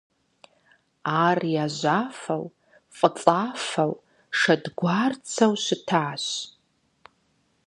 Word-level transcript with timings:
Ар 1.25 1.39
яжьафэу, 1.63 2.45
фӀыцӀафэу, 2.97 3.93
шэдгуарцэу 4.39 5.53
щытщ. 5.63 6.27